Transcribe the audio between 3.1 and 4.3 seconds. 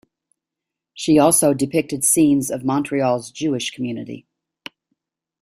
Jewish Community.